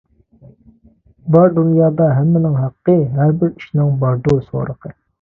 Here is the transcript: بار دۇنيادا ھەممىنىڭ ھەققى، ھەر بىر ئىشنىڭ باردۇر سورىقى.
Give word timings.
بار 1.35 1.53
دۇنيادا 1.59 2.09
ھەممىنىڭ 2.15 2.59
ھەققى، 2.65 2.99
ھەر 3.21 3.39
بىر 3.45 3.55
ئىشنىڭ 3.57 3.97
باردۇر 4.05 4.47
سورىقى. 4.53 4.99